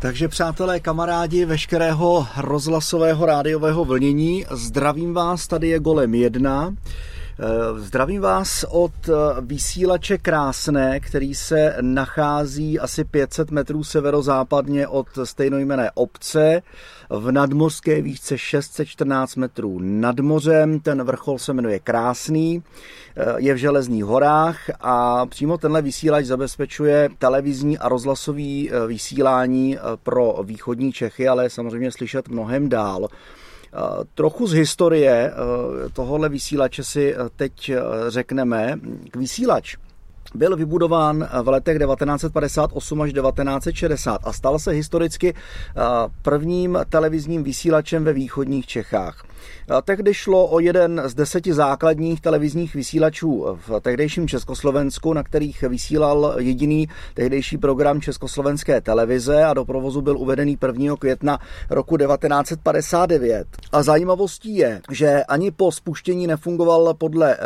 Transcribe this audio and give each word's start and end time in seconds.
Takže 0.00 0.28
přátelé, 0.28 0.80
kamarádi 0.80 1.44
veškerého 1.44 2.26
rozhlasového 2.36 3.26
rádiového 3.26 3.84
vlnění, 3.84 4.46
zdravím 4.50 5.14
vás, 5.14 5.46
tady 5.46 5.68
je 5.68 5.78
Golem 5.78 6.14
1. 6.14 6.74
Eh, 7.42 7.80
zdravím 7.80 8.20
vás 8.20 8.64
od 8.68 8.92
eh, 9.08 9.12
vysílače 9.40 10.18
Krásné, 10.18 11.00
který 11.00 11.34
se 11.34 11.76
nachází 11.80 12.78
asi 12.80 13.04
500 13.04 13.50
metrů 13.50 13.84
severozápadně 13.84 14.88
od 14.88 15.06
stejnojmené 15.24 15.90
obce 15.94 16.62
v 17.10 17.32
nadmořské 17.32 18.02
výšce 18.02 18.38
614 18.38 19.36
metrů 19.36 19.78
nad 19.82 20.20
mořem. 20.20 20.80
Ten 20.80 21.02
vrchol 21.02 21.38
se 21.38 21.52
jmenuje 21.52 21.78
Krásný, 21.78 22.62
eh, 23.16 23.24
je 23.36 23.54
v 23.54 23.56
Železných 23.56 24.04
horách 24.04 24.58
a 24.80 25.26
přímo 25.26 25.58
tenhle 25.58 25.82
vysílač 25.82 26.24
zabezpečuje 26.24 27.08
televizní 27.18 27.78
a 27.78 27.88
rozhlasový 27.88 28.70
vysílání 28.86 29.78
pro 30.02 30.40
východní 30.44 30.92
Čechy, 30.92 31.28
ale 31.28 31.50
samozřejmě 31.50 31.92
slyšet 31.92 32.28
mnohem 32.28 32.68
dál. 32.68 33.08
Trochu 34.14 34.46
z 34.46 34.52
historie 34.52 35.32
tohohle 35.92 36.28
vysílače 36.28 36.84
si 36.84 37.14
teď 37.36 37.72
řekneme. 38.08 38.80
K 39.10 39.16
vysílač 39.16 39.76
byl 40.34 40.56
vybudován 40.56 41.28
v 41.42 41.48
letech 41.48 41.78
1958 41.78 43.02
až 43.02 43.12
1960 43.12 44.20
a 44.24 44.32
stal 44.32 44.58
se 44.58 44.70
historicky 44.70 45.34
prvním 46.22 46.78
televizním 46.88 47.44
vysílačem 47.44 48.04
ve 48.04 48.12
východních 48.12 48.66
Čechách. 48.66 49.24
Tehdy 49.84 50.14
šlo 50.14 50.46
o 50.46 50.60
jeden 50.60 51.02
z 51.04 51.14
deseti 51.14 51.52
základních 51.52 52.20
televizních 52.20 52.74
vysílačů 52.74 53.46
v 53.68 53.80
tehdejším 53.80 54.28
Československu, 54.28 55.12
na 55.12 55.22
kterých 55.22 55.62
vysílal 55.62 56.34
jediný 56.38 56.88
tehdejší 57.14 57.58
program 57.58 58.00
Československé 58.00 58.80
televize 58.80 59.44
a 59.44 59.54
do 59.54 59.64
provozu 59.64 60.00
byl 60.00 60.18
uvedený 60.18 60.58
1. 60.66 60.96
května 60.96 61.38
roku 61.70 61.96
1959. 61.96 63.46
A 63.72 63.82
zajímavostí 63.82 64.56
je, 64.56 64.80
že 64.90 65.24
ani 65.24 65.50
po 65.50 65.72
spuštění 65.72 66.26
nefungoval 66.26 66.94
podle 66.94 67.34
eh, 67.34 67.38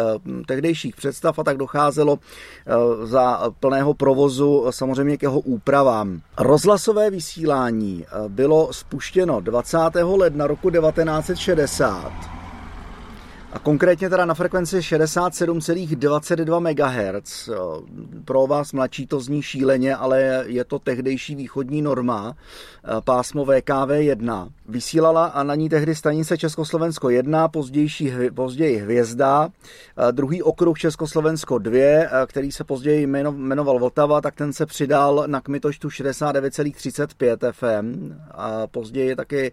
tehdejších 0.46 0.96
představ 0.96 1.38
a 1.38 1.44
tak 1.44 1.56
docházelo 1.56 2.18
eh, 2.18 3.06
za 3.06 3.52
plného 3.60 3.94
provozu 3.94 4.66
samozřejmě 4.70 5.16
k 5.16 5.22
jeho 5.22 5.40
úpravám. 5.40 6.20
Rozhlasové 6.38 7.10
vysílání 7.10 8.04
eh, 8.06 8.28
bylo 8.28 8.72
spuštěno 8.72 9.40
20. 9.40 9.78
ledna 10.16 10.46
roku 10.46 10.70
1960 10.70 11.83
60 11.84 12.12
a 13.52 13.58
konkrétně 13.58 14.10
teda 14.10 14.24
na 14.24 14.34
frekvenci 14.34 14.78
67,22 14.78 16.60
MHz. 16.60 17.50
Pro 18.24 18.46
vás 18.46 18.72
mladší 18.72 19.06
to 19.06 19.20
zní 19.20 19.42
šíleně, 19.42 19.96
ale 19.96 20.44
je 20.46 20.64
to 20.64 20.78
tehdejší 20.78 21.34
východní 21.34 21.82
norma, 21.82 22.36
pásmo 23.04 23.44
VKV1. 23.44 24.48
Vysílala 24.68 25.26
a 25.26 25.42
na 25.42 25.54
ní 25.54 25.68
tehdy 25.68 25.94
stanice 25.94 26.38
Československo 26.38 27.10
1, 27.10 27.48
pozdější, 27.48 28.12
později 28.34 28.76
Hvězda, 28.76 29.48
druhý 30.10 30.42
okruh 30.42 30.78
Československo 30.78 31.58
2, 31.58 32.26
který 32.26 32.52
se 32.52 32.64
později 32.64 33.06
jmenoval 33.30 33.78
Vltava, 33.78 34.20
tak 34.20 34.34
ten 34.34 34.52
se 34.52 34.66
přidal 34.66 35.24
na 35.26 35.40
kmitočtu 35.40 35.88
69,35 35.88 37.52
FM 37.52 38.14
a 38.30 38.66
později 38.66 39.16
taky 39.16 39.52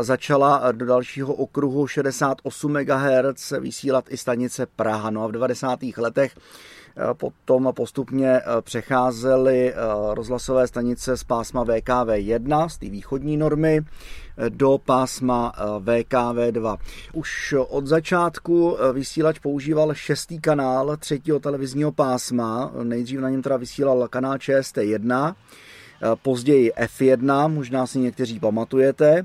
začala 0.00 0.72
do 0.72 0.86
dalšího 0.86 1.34
okruhu 1.34 1.86
68 1.86 2.72
MHz 2.72 3.52
vysílat 3.60 4.04
i 4.08 4.16
stanice 4.16 4.66
Praha. 4.66 5.10
No 5.10 5.24
a 5.24 5.26
v 5.26 5.32
90. 5.32 5.78
letech 5.96 6.34
Potom 7.12 7.72
postupně 7.76 8.40
přecházely 8.60 9.74
rozhlasové 10.10 10.66
stanice 10.66 11.16
z 11.16 11.24
pásma 11.24 11.64
VKV1, 11.64 12.68
z 12.68 12.78
té 12.78 12.88
východní 12.88 13.36
normy, 13.36 13.80
do 14.48 14.78
pásma 14.84 15.52
VKV2. 15.78 16.76
Už 17.12 17.54
od 17.68 17.86
začátku 17.86 18.78
vysílač 18.92 19.38
používal 19.38 19.94
šestý 19.94 20.40
kanál 20.40 20.96
třetího 20.96 21.40
televizního 21.40 21.92
pásma. 21.92 22.72
Nejdřív 22.82 23.20
na 23.20 23.30
něm 23.30 23.42
teda 23.42 23.56
vysílal 23.56 24.08
kanál 24.08 24.36
ČST1, 24.36 25.34
Eh, 25.34 25.34
později 26.22 26.72
F1, 26.72 27.48
možná 27.54 27.86
si 27.86 27.98
někteří 27.98 28.40
pamatujete. 28.40 29.18
Eh, 29.18 29.24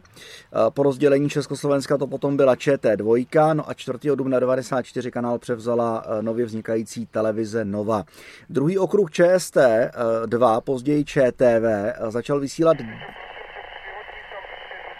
po 0.70 0.84
rozdělení 0.84 1.30
Československa 1.30 1.98
to 1.98 2.08
potom 2.08 2.38
byla 2.38 2.56
ČT2, 2.56 3.56
no 3.56 3.70
a 3.70 3.74
4. 3.74 4.16
dubna 4.16 4.40
94 4.40 5.12
kanál 5.12 5.40
převzala 5.40 6.06
eh, 6.06 6.22
nově 6.22 6.46
vznikající 6.46 7.06
televize 7.06 7.66
Nova. 7.66 8.04
Druhý 8.50 8.78
okruh 8.78 9.12
ČST2, 9.12 10.62
později 10.62 11.06
ČTV, 11.06 11.96
začal 12.10 12.40
vysílat 12.40 12.78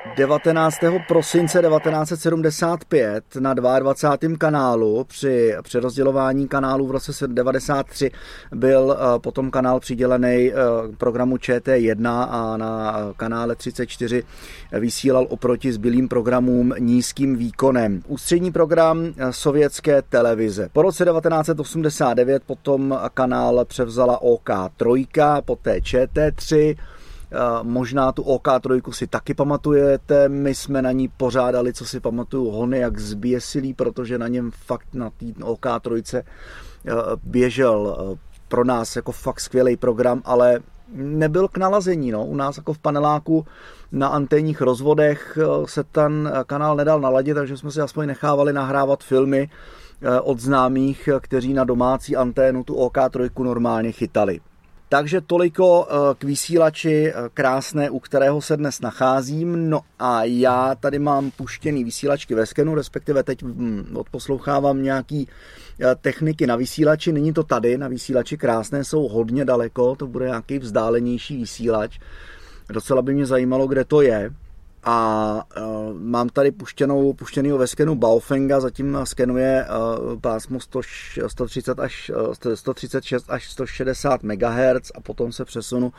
19. 0.06 0.78
prosince 1.08 1.62
1975 1.62 3.24
na 3.40 3.54
22. 3.54 4.38
kanálu 4.38 5.04
při 5.04 5.56
přerozdělování 5.64 6.48
kanálů 6.48 6.88
v 6.88 6.92
roce 6.92 7.12
1993 7.12 8.12
byl 8.56 8.98
eh, 9.00 9.20
potom 9.20 9.52
kanál 9.52 9.80
přidělený 9.80 10.52
eh, 10.52 10.56
programu 10.98 11.36
ČT1 11.36 12.28
a 12.30 12.58
na 12.58 12.96
kanále 13.18 13.56
34 13.56 14.24
vysílal 14.72 15.28
oproti 15.30 15.74
zbylým 15.74 16.08
programům 16.08 16.74
nízkým 16.80 17.36
výkonem. 17.36 18.02
Ústřední 18.08 18.52
program 18.52 19.06
eh, 19.18 19.34
sovětské 19.34 20.02
televize. 20.02 20.70
Po 20.74 20.82
roce 20.82 21.06
1989 21.06 22.44
potom 22.46 23.00
kanál 23.14 23.66
převzala 23.66 24.22
OK3, 24.22 25.42
poté 25.46 25.78
ČT3, 25.78 26.76
Možná 27.64 28.12
tu 28.12 28.24
OK3 28.24 28.92
si 28.92 29.08
taky 29.08 29.34
pamatujete, 29.34 30.30
my 30.30 30.56
jsme 30.56 30.82
na 30.82 30.92
ní 30.92 31.08
pořádali, 31.08 31.74
co 31.74 31.86
si 31.86 32.00
pamatuju, 32.00 32.50
hony 32.52 32.80
jak 32.80 33.00
zběsilý, 33.00 33.74
protože 33.74 34.18
na 34.18 34.28
něm 34.28 34.52
fakt 34.52 34.88
na 34.94 35.10
té 35.10 35.26
OK3 35.26 36.24
běžel 37.24 37.98
pro 38.48 38.64
nás 38.64 38.96
jako 38.96 39.12
fakt 39.12 39.40
skvělý 39.40 39.78
program, 39.78 40.22
ale 40.26 40.60
nebyl 40.94 41.48
k 41.48 41.58
nalazení. 41.58 42.12
No. 42.12 42.26
U 42.26 42.36
nás 42.36 42.58
jako 42.58 42.74
v 42.74 42.80
paneláku 42.80 43.46
na 43.92 44.08
anténních 44.08 44.62
rozvodech 44.62 45.38
se 45.66 45.84
ten 45.84 46.32
kanál 46.46 46.76
nedal 46.76 47.02
naladit, 47.02 47.36
takže 47.36 47.58
jsme 47.58 47.72
si 47.72 47.82
aspoň 47.82 48.08
nechávali 48.08 48.54
nahrávat 48.54 49.04
filmy 49.04 49.50
od 50.24 50.40
známých, 50.40 51.10
kteří 51.20 51.54
na 51.54 51.64
domácí 51.64 52.16
anténu 52.16 52.64
tu 52.64 52.76
OK3 52.76 53.44
normálně 53.44 53.92
chytali. 53.92 54.40
Takže 54.92 55.22
toliko 55.22 55.88
eh, 55.90 56.16
k 56.18 56.24
vysílači 56.24 57.08
eh, 57.08 57.14
krásné, 57.34 57.90
u 57.90 58.00
kterého 58.00 58.42
se 58.42 58.58
dnes 58.58 58.82
nacházím. 58.82 59.70
No 59.70 59.82
a 60.00 60.24
já 60.24 60.76
tady 60.76 61.00
mám 61.00 61.32
puštěný 61.32 61.84
vysílačky 61.84 62.36
ve 62.36 62.46
skenu, 62.46 62.76
respektive 62.76 63.24
teď 63.24 63.44
hm, 63.44 63.98
odposlouchávám 63.98 64.84
nějaký 64.84 65.28
eh, 65.82 65.96
techniky 66.02 66.48
na 66.48 66.56
vysílači. 66.56 67.12
Není 67.12 67.34
to 67.34 67.44
tady, 67.44 67.78
na 67.78 67.88
vysílači 67.88 68.38
krásné 68.38 68.84
jsou 68.84 69.08
hodně 69.08 69.46
daleko, 69.46 69.96
to 69.96 70.08
bude 70.08 70.26
nějaký 70.26 70.60
vzdálenější 70.60 71.38
vysílač. 71.38 72.00
Docela 72.70 73.02
by 73.02 73.14
mě 73.14 73.26
zajímalo, 73.26 73.68
kde 73.68 73.86
to 73.86 74.02
je 74.02 74.32
a 74.84 75.42
uh, 75.58 75.94
mám 75.94 76.30
tady 76.30 76.52
puštěnou, 76.52 77.14
puštěnýho 77.14 77.58
ve 77.58 77.68
skenu 77.68 77.96
Baofenga, 77.96 78.60
zatím 78.60 78.98
skenuje 79.04 79.66
uh, 79.66 80.20
pásmo 80.20 80.60
100, 80.60 80.82
130 81.28 81.80
až, 81.80 82.12
uh, 82.16 82.56
136 82.56 83.26
až 83.30 83.52
160 83.52 84.24
MHz 84.24 84.92
a 84.96 85.02
potom 85.02 85.32
se 85.32 85.46
přesunu 85.46 85.94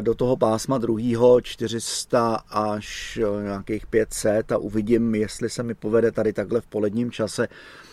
do 0.00 0.14
toho 0.14 0.36
pásma 0.36 0.78
druhýho 0.78 1.40
400 1.40 2.34
až 2.50 3.18
nějakých 3.42 3.86
500 3.86 4.52
a 4.52 4.58
uvidím, 4.58 5.14
jestli 5.14 5.50
se 5.50 5.62
mi 5.62 5.74
povede 5.74 6.12
tady 6.12 6.32
takhle 6.32 6.60
v 6.60 6.66
poledním 6.66 7.10
čase 7.10 7.48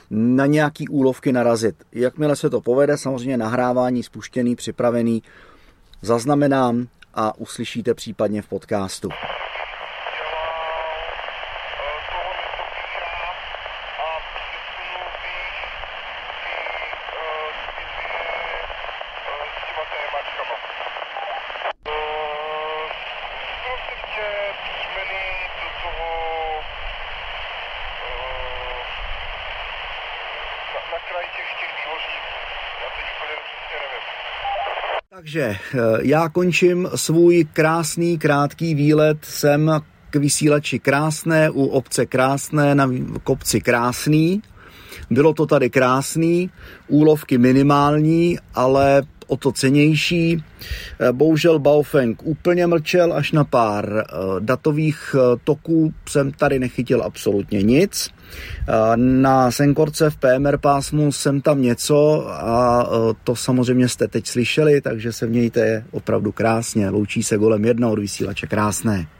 na 0.09 0.45
nějaký 0.45 0.87
úlovky 0.87 1.31
narazit. 1.31 1.75
Jakmile 1.91 2.35
se 2.35 2.49
to 2.49 2.61
povede, 2.61 2.97
samozřejmě 2.97 3.37
nahrávání 3.37 4.03
spuštěný, 4.03 4.55
připravený, 4.55 5.23
zaznamenám 6.01 6.87
a 7.13 7.37
uslyšíte 7.37 7.93
případně 7.93 8.41
v 8.41 8.47
podcastu. 8.47 9.09
Takže 35.23 35.41
eh, 35.49 35.79
já 36.01 36.29
končím 36.29 36.89
svůj 36.95 37.47
krásný, 37.53 38.17
krátký 38.17 38.75
výlet 38.75 39.17
sem 39.21 39.71
k 40.09 40.15
vysílači 40.15 40.79
Krásné 40.79 41.49
u 41.49 41.65
obce 41.65 42.05
Krásné 42.05 42.75
na 42.75 42.89
kopci 43.23 43.61
Krásný. 43.61 44.41
Bylo 45.09 45.33
to 45.33 45.45
tady 45.45 45.69
krásný, 45.69 46.49
úlovky 46.87 47.37
minimální, 47.37 48.37
ale 48.55 49.03
o 49.27 49.37
to 49.37 49.51
cenější. 49.51 50.43
Bohužel 51.11 51.59
Baofeng 51.59 52.21
úplně 52.23 52.67
mlčel, 52.67 53.13
až 53.13 53.31
na 53.31 53.43
pár 53.43 54.03
datových 54.39 55.15
toků 55.43 55.93
jsem 56.09 56.31
tady 56.31 56.59
nechytil 56.59 57.03
absolutně 57.03 57.63
nic. 57.63 58.09
Na 58.95 59.51
Senkorce 59.51 60.09
v 60.09 60.17
PMR 60.17 60.57
pásmu 60.57 61.11
jsem 61.11 61.41
tam 61.41 61.61
něco 61.61 62.27
a 62.29 62.89
to 63.23 63.35
samozřejmě 63.35 63.87
jste 63.87 64.07
teď 64.07 64.27
slyšeli, 64.27 64.81
takže 64.81 65.13
se 65.13 65.27
mějte 65.27 65.85
opravdu 65.91 66.31
krásně. 66.31 66.89
Loučí 66.89 67.23
se 67.23 67.37
golem 67.37 67.65
jedna 67.65 67.89
od 67.89 67.99
vysílače 67.99 68.47
krásné. 68.47 69.07